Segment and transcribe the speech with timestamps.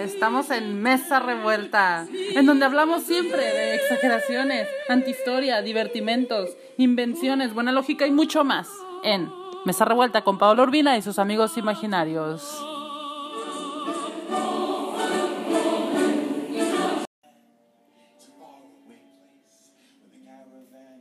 [0.00, 8.06] Estamos en Mesa Revuelta, en donde hablamos siempre de exageraciones, antihistoria, divertimentos, invenciones, buena lógica
[8.06, 8.70] y mucho más.
[9.04, 9.30] En
[9.66, 12.64] Mesa Revuelta con Pablo Urbina y sus amigos imaginarios.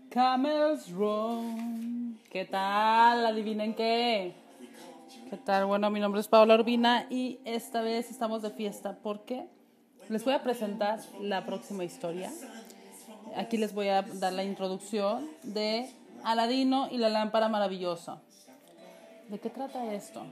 [0.10, 1.42] Camels Row.
[2.30, 3.26] ¿Qué tal?
[3.26, 4.49] Adivinen qué.
[5.10, 5.66] ¿Qué tal?
[5.66, 9.48] Bueno, mi nombre es Paola Urbina y esta vez estamos de fiesta porque
[10.08, 12.32] les voy a presentar la próxima historia.
[13.36, 15.90] Aquí les voy a dar la introducción de
[16.24, 18.22] Aladino y la lámpara maravillosa.
[19.30, 20.28] ¿De qué trata esto?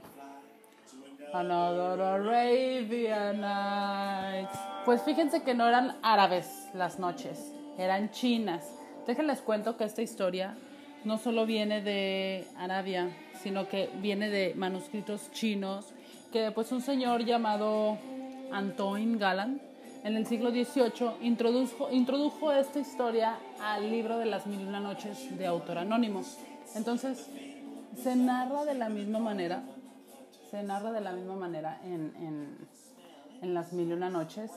[4.84, 8.64] Pues fíjense que no eran árabes las noches, eran chinas.
[9.08, 10.56] Déjenles cuento que esta historia
[11.04, 13.10] no solo viene de Arabia,
[13.42, 15.92] sino que viene de manuscritos chinos
[16.32, 17.98] que pues un señor llamado
[18.52, 19.60] Antoine Galland
[20.04, 24.80] en el siglo XVIII introdujo, introdujo esta historia al libro de las mil y una
[24.80, 26.22] noches de autor anónimo.
[26.74, 27.28] Entonces,
[28.02, 29.62] se narra de la misma manera,
[30.50, 32.58] se narra de la misma manera en, en,
[33.42, 34.50] en las mil y una noches,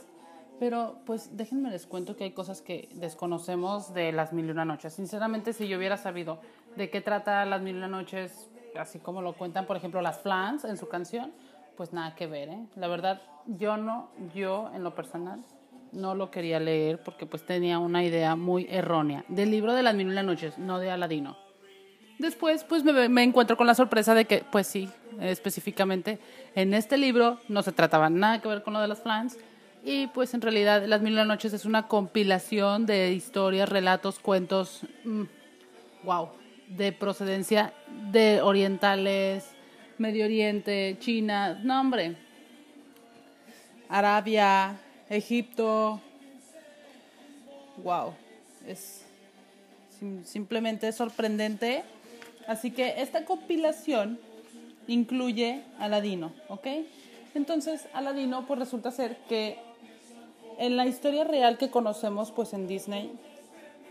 [0.61, 4.63] pero pues déjenme les cuento que hay cosas que desconocemos de las mil y una
[4.63, 4.93] noches.
[4.93, 6.39] Sinceramente, si yo hubiera sabido
[6.75, 8.47] de qué trata las mil y una noches,
[8.79, 11.31] así como lo cuentan, por ejemplo, las Flans en su canción,
[11.75, 12.59] pues nada que ver, ¿eh?
[12.75, 15.41] La verdad, yo no, yo en lo personal,
[15.93, 19.95] no lo quería leer porque pues tenía una idea muy errónea del libro de las
[19.95, 21.37] mil y una noches, no de Aladino.
[22.19, 24.87] Después, pues me, me, encuentro con la sorpresa de que, pues sí,
[25.21, 26.19] específicamente
[26.53, 29.39] en este libro no se trataba nada que ver con lo de las Flans.
[29.83, 34.81] Y pues en realidad Las Mil Noches es una compilación de historias, relatos, cuentos,
[36.03, 36.29] wow,
[36.67, 37.73] de procedencia
[38.11, 39.49] de orientales,
[39.97, 42.15] Medio Oriente, China, no hombre,
[43.89, 44.79] Arabia,
[45.09, 45.99] Egipto,
[47.83, 48.13] wow,
[48.67, 49.03] es
[50.23, 51.83] simplemente sorprendente.
[52.47, 54.19] Así que esta compilación
[54.87, 56.67] incluye Aladino, ¿ok?
[57.33, 59.70] Entonces Aladino pues resulta ser que
[60.61, 63.11] en la historia real que conocemos pues en Disney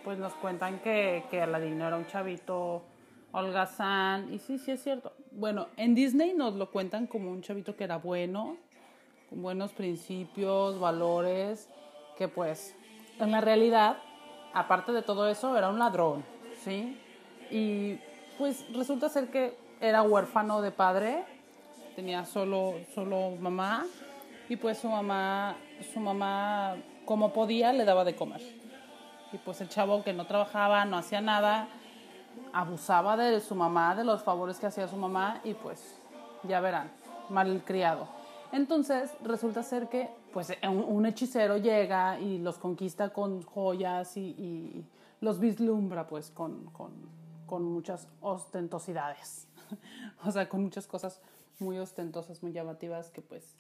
[0.05, 2.85] pues nos cuentan que, que Aladino era un chavito
[3.33, 5.13] holgazán y sí, sí es cierto.
[5.33, 8.57] Bueno, en Disney nos lo cuentan como un chavito que era bueno,
[9.29, 11.69] con buenos principios, valores,
[12.17, 12.77] que pues
[13.19, 13.99] en la realidad,
[14.55, 16.25] aparte de todo eso, era un ladrón,
[16.63, 16.97] ¿sí?
[17.51, 17.99] Y
[18.39, 21.25] pues resulta ser que era huérfano de padre,
[21.97, 23.87] tenía solo, solo mamá
[24.49, 28.41] y pues su mamá, su mamá como podía le daba de comer.
[29.33, 31.69] Y pues el chavo que no trabajaba, no hacía nada,
[32.53, 35.97] abusaba de su mamá, de los favores que hacía su mamá y pues
[36.45, 36.91] ya verán,
[37.29, 38.09] malcriado.
[38.53, 44.85] Entonces resulta ser que pues un hechicero llega y los conquista con joyas y, y
[45.21, 46.93] los vislumbra pues con, con,
[47.47, 49.47] con muchas ostentosidades,
[50.25, 51.21] o sea, con muchas cosas
[51.59, 53.55] muy ostentosas, muy llamativas que pues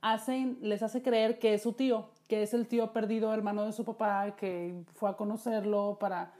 [0.00, 3.72] hacen, les hace creer que es su tío, que es el tío perdido, hermano de
[3.72, 6.32] su papá, que fue a conocerlo para,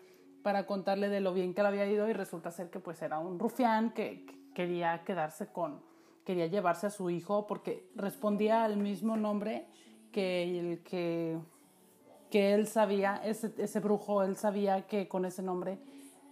[0.43, 3.19] para contarle de lo bien que le había ido y resulta ser que pues era
[3.19, 5.81] un rufián que, que quería quedarse con,
[6.25, 9.67] quería llevarse a su hijo porque respondía al mismo nombre
[10.13, 11.39] que el que,
[12.31, 15.79] que él sabía, ese, ese brujo, él sabía que con ese nombre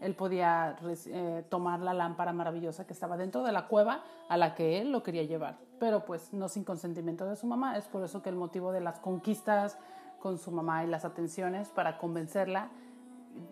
[0.04, 0.76] él podía
[1.06, 4.92] eh, tomar la lámpara maravillosa que estaba dentro de la cueva a la que él
[4.92, 7.78] lo quería llevar, pero pues no sin consentimiento de su mamá.
[7.78, 9.78] Es por eso que el motivo de las conquistas
[10.20, 12.68] con su mamá y las atenciones para convencerla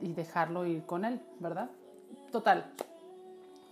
[0.01, 1.71] y dejarlo ir con él, ¿verdad?
[2.31, 2.71] Total,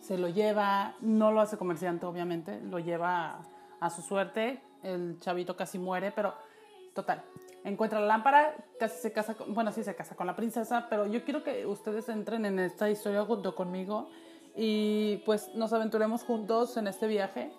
[0.00, 3.40] se lo lleva, no lo hace comerciante obviamente, lo lleva a,
[3.80, 6.34] a su suerte, el chavito casi muere, pero
[6.94, 7.22] total,
[7.64, 11.06] encuentra la lámpara, casi se casa, con, bueno, sí se casa con la princesa, pero
[11.06, 14.08] yo quiero que ustedes entren en esta historia junto conmigo
[14.56, 17.52] y pues nos aventuremos juntos en este viaje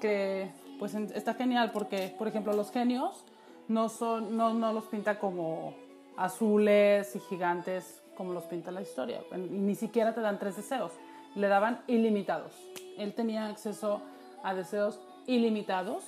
[0.00, 3.24] que pues está genial porque, por ejemplo, los genios
[3.68, 5.74] no, son, no, no los pinta como
[6.16, 10.92] azules y gigantes como los pinta la historia, ni siquiera te dan tres deseos,
[11.34, 12.54] le daban ilimitados.
[12.96, 14.00] Él tenía acceso
[14.42, 16.04] a deseos ilimitados,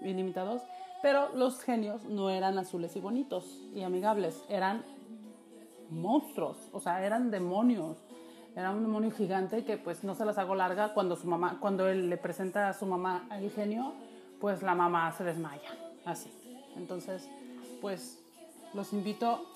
[0.00, 0.62] ilimitados
[1.02, 3.44] pero los genios no eran azules y bonitos
[3.74, 4.84] y amigables, eran
[5.90, 7.96] monstruos, o sea, eran demonios.
[8.56, 11.88] Era un demonio gigante que pues no se las hago larga cuando su mamá, cuando
[11.88, 13.94] él le presenta a su mamá al genio,
[14.40, 15.70] pues la mamá se desmaya,
[16.04, 16.30] así.
[16.76, 17.28] Entonces,
[17.80, 18.18] pues
[18.74, 19.46] los invito,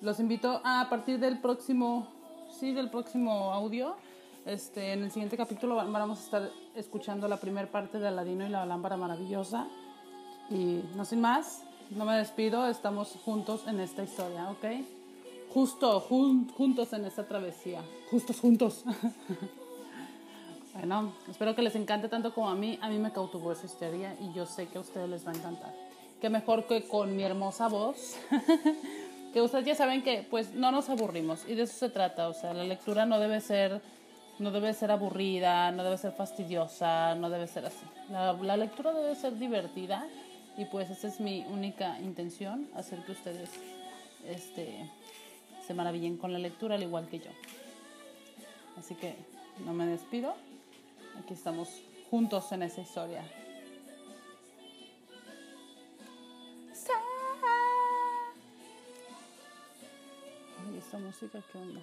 [0.00, 2.08] los invito a, partir del próximo,
[2.50, 3.96] sí, del próximo audio,
[4.44, 8.48] este, en el siguiente capítulo vamos a estar escuchando la primera parte de Aladino y
[8.48, 9.66] la lámpara maravillosa
[10.50, 14.64] Y no sin más, no me despido, estamos juntos en esta historia, ¿ok?
[15.52, 18.84] Justo, juntos en esta travesía, justos juntos.
[20.74, 22.78] bueno, espero que les encante tanto como a mí.
[22.82, 25.34] A mí me cautivó esa historia y yo sé que a ustedes les va a
[25.34, 25.74] encantar.
[26.20, 28.16] Que mejor que con mi hermosa voz.
[29.32, 32.28] que ustedes ya saben que pues no nos aburrimos y de eso se trata.
[32.28, 33.80] O sea, la lectura no debe ser
[34.38, 37.86] no debe ser aburrida, no debe ser fastidiosa, no debe ser así.
[38.10, 40.06] La, la, lectura debe ser divertida
[40.56, 43.50] y pues esa es mi única intención, hacer que ustedes
[44.26, 44.90] este,
[45.66, 47.30] se maravillen con la lectura al igual que yo.
[48.78, 49.14] Así que
[49.64, 50.34] no me despido,
[51.22, 51.68] aquí estamos
[52.10, 53.22] juntos en esa historia.
[60.86, 61.80] esta música, ¿qué onda?